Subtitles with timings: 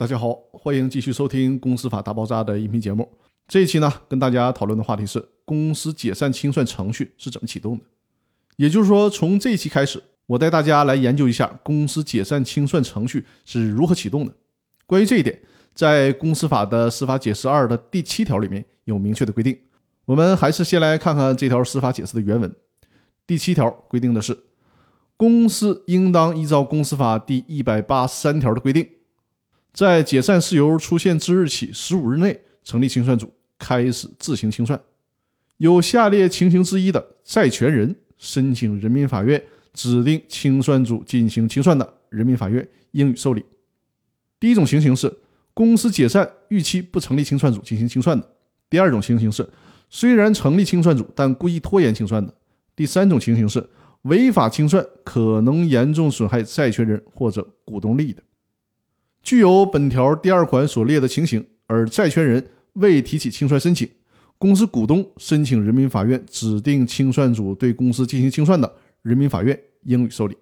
[0.00, 3.06] 大家好，欢迎继续收听《公司法大爆炸》的音频节目。
[3.46, 7.84] 这一期呢，跟大家讨论的话题是公司解散清算程序是怎么启动的。
[8.56, 14.32] 也就是说，从这一期开始，我带大家来研究一下公司解散清算程序是如何启动的。
[14.86, 15.38] 关于这一点，
[15.74, 19.54] 在公司法的司法解释二的第七条里面有明确的规定。
[20.06, 22.50] 我们还是先来看看这条司法解释的原文。
[23.26, 24.38] 第七条规定的是，
[25.18, 28.88] 公司应当依照公司法第一百八十三条的规定。
[29.72, 34.80] 在解散事由出现之日起十五日内成立清算组，开始自行清算。
[35.58, 39.42] 有下列情形之一的债权人申请人民法院
[39.72, 43.44] 指定清算组进行清算的，人民法院应予受理。
[44.38, 45.14] 第一种情形是
[45.54, 48.26] 公司解散逾期不成立清算组进行清算的；
[48.68, 49.48] 第二种情形是
[49.88, 52.32] 虽然成立清算组但故意拖延清算的；
[52.74, 53.64] 第三种情形是
[54.02, 58.22] 违法清算可能严重损害债权人或者股东利益的。
[59.22, 63.88] 具有本条第二款所列的情形，而债权人未提起清算申请，
[64.38, 68.72] 公司股东申请人民法院指定清算组对公司进行清算的，
[69.02, 70.36] 人民法院应予受理。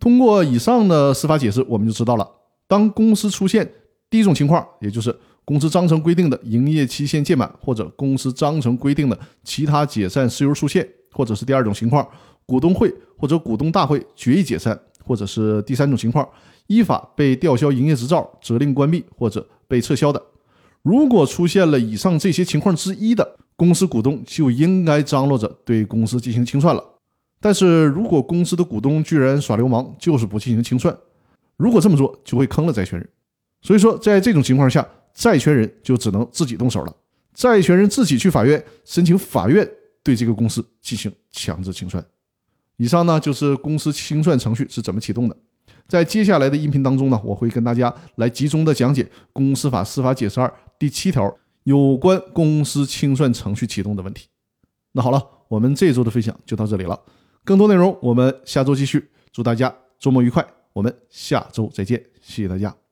[0.00, 2.28] 通过以上的司法解释，我们就知道了，
[2.66, 3.68] 当公司出现
[4.10, 12.06] 第一种情况，也就是公司章程规定的营业期限届满，或者公司章程规定的其他解散事由出现，或者是第二种情况，
[12.46, 14.78] 股东会或者股东大会决议解散，
[15.08, 16.28] 或者是第三种情况。
[16.66, 20.22] 依法被吊销营业执照、责令关闭或者被撤销的，
[20.82, 26.84] 如果出现了以上这些情况之一的，公司股东就应该张罗着对公司进行清算了。
[27.40, 30.94] 但是如果公司的股东居然耍流氓，就是不进行清算，
[31.56, 33.08] 如果这么做就会坑了债权人。
[33.62, 36.94] 所以说，在这种情况下，债权人就只能自己动手了。
[37.32, 39.66] 债权人自己去法院申请法院
[40.02, 42.04] 对这个公司进行强制清算。
[42.78, 45.36] 以上呢就是公司清算程序是怎么启动的。
[45.86, 50.48] 在接下来的音频当中呢，我会跟大家来集中的讲解《公司法司法解释二》
[50.78, 51.34] 第七条
[51.64, 54.28] 有关公司清算程序启动的问题。
[54.92, 56.98] 那好了，我们这周的分享就到这里了，
[57.44, 59.10] 更多内容我们下周继续。
[59.32, 62.87] 祝大家周末愉快，我们下周再见，谢谢大家。